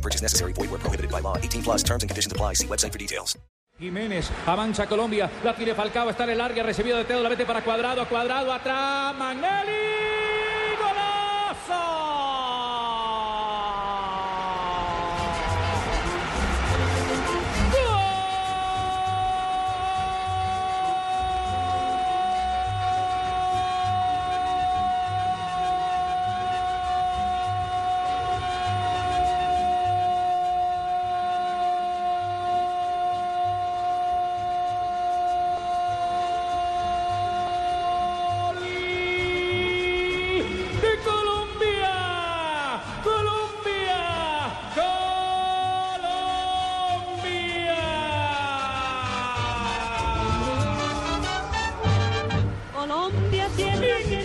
Purchase 0.00 0.22
necessary. 0.22 0.54
Void 0.54 0.70
where 0.70 0.80
prohibited 0.80 1.10
by 1.10 1.20
law. 1.20 1.36
18 1.36 1.62
plus 1.62 1.82
terms 1.82 2.02
and 2.02 2.08
conditions 2.08 2.32
apply. 2.32 2.54
See 2.54 2.66
website 2.66 2.92
for 2.92 2.98
details. 2.98 3.36
Jiménez 3.80 4.30
avanza 4.46 4.86
Colombia, 4.86 5.30
la 5.42 5.54
tiene 5.54 5.74
Falcao, 5.74 6.10
está 6.10 6.24
en 6.24 6.30
el 6.30 6.40
área, 6.42 6.62
recibido 6.62 6.98
de 6.98 7.04
Teo, 7.04 7.22
la 7.22 7.30
mete 7.30 7.46
para 7.46 7.64
cuadrado, 7.64 8.06
cuadrado, 8.06 8.52
atrás, 8.52 9.14
Magnelli, 9.16 10.09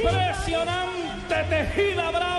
Impresionante 0.05 1.43
tejida 1.49 2.11
brava. 2.11 2.34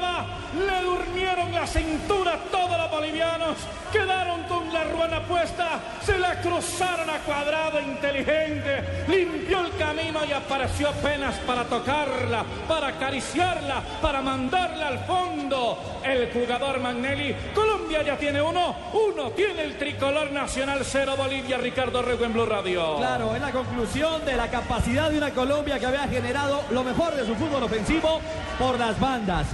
La 1.37 1.67
cintura 1.67 2.39
todos 2.51 2.79
los 2.79 2.91
bolivianos. 2.91 3.56
Quedaron 3.92 4.45
con 4.45 4.73
la 4.73 4.84
ruana 4.84 5.23
puesta. 5.23 5.81
Se 6.03 6.17
la 6.19 6.41
cruzaron 6.41 7.11
a 7.11 7.19
cuadrado 7.19 7.81
inteligente. 7.81 9.05
Limpió 9.06 9.61
el 9.61 9.77
camino 9.77 10.20
y 10.27 10.33
apareció 10.33 10.89
apenas 10.89 11.34
para 11.41 11.65
tocarla, 11.65 12.45
para 12.67 12.89
acariciarla, 12.89 13.83
para 14.01 14.23
mandarla 14.23 14.89
al 14.89 14.98
fondo. 15.01 16.01
El 16.03 16.31
jugador 16.33 16.81
Magnelli. 16.81 17.34
Colombia 17.55 18.03
ya 18.03 18.17
tiene 18.17 18.41
uno. 18.41 18.75
Uno 18.93 19.31
tiene 19.33 19.62
el 19.62 19.77
tricolor 19.77 20.31
nacional 20.33 20.81
cero 20.84 21.15
Bolivia. 21.19 21.59
Ricardo 21.59 22.00
Rego 22.00 22.25
en 22.25 22.33
Blue 22.33 22.47
Radio. 22.47 22.97
Claro, 22.97 23.34
es 23.34 23.43
la 23.43 23.50
conclusión 23.50 24.25
de 24.25 24.37
la 24.37 24.48
capacidad 24.48 25.11
de 25.11 25.19
una 25.19 25.31
Colombia 25.33 25.78
que 25.78 25.87
había 25.87 26.09
generado 26.09 26.62
lo 26.71 26.83
mejor 26.83 27.15
de 27.15 27.27
su 27.27 27.34
fútbol 27.34 27.62
ofensivo 27.62 28.21
por 28.59 28.78
las 28.78 28.98
bandas. 28.98 29.47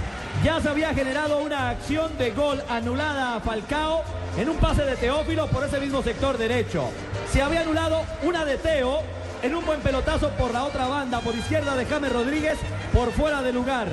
Ya 0.43 0.59
se 0.59 0.67
había 0.67 0.93
generado 0.93 1.37
una 1.37 1.69
acción 1.69 2.17
de 2.17 2.31
gol 2.31 2.61
anulada 2.67 3.37
a 3.37 3.39
Falcao 3.39 4.03
en 4.37 4.49
un 4.49 4.57
pase 4.57 4.83
de 4.83 4.97
Teófilo 4.97 5.47
por 5.47 5.63
ese 5.63 5.79
mismo 5.79 6.03
sector 6.03 6.37
derecho. 6.37 6.89
Se 7.31 7.41
había 7.41 7.61
anulado 7.61 8.01
una 8.23 8.43
de 8.43 8.57
Teo 8.57 8.99
en 9.41 9.55
un 9.55 9.65
buen 9.65 9.79
pelotazo 9.79 10.31
por 10.31 10.51
la 10.51 10.65
otra 10.65 10.87
banda, 10.87 11.21
por 11.21 11.33
izquierda 11.33 11.77
de 11.77 11.85
James 11.85 12.11
Rodríguez, 12.11 12.57
por 12.91 13.13
fuera 13.13 13.41
de 13.41 13.53
lugar. 13.53 13.87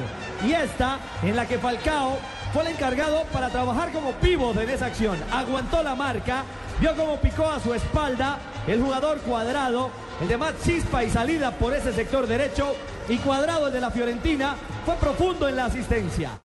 Y 0.45 0.51
esta 0.51 0.99
en 1.23 1.37
la 1.37 1.47
que 1.47 1.59
Falcao 1.59 2.19
fue 2.53 2.63
el 2.63 2.69
encargado 2.71 3.23
para 3.33 3.51
trabajar 3.51 3.93
como 3.93 4.11
pívot 4.15 4.57
en 4.57 4.71
esa 4.71 4.87
acción. 4.87 5.19
Aguantó 5.33 5.85
la 5.85 5.95
marca, 5.95 6.43
vio 6.81 6.97
cómo 6.97 7.21
picó 7.21 7.49
a 7.49 7.61
su 7.61 7.73
espalda 7.75 8.39
el 8.67 8.83
jugador 8.83 9.21
cuadrado, 9.21 9.91
el 10.21 10.29
de 10.29 10.37
Matt 10.37 10.63
Chispa 10.63 11.03
y 11.03 11.11
salida 11.11 11.51
por 11.53 11.75
ese 11.75 11.93
sector 11.93 12.27
derecho. 12.27 12.75
Y 13.09 13.19
cuadrado 13.19 13.69
el 13.69 13.73
de 13.73 13.81
la 13.81 13.91
Fiorentina 13.91 14.57
fue 14.85 14.97
profundo 14.97 15.49
en 15.49 15.57
la 15.57 15.67
asistencia. 15.67 16.39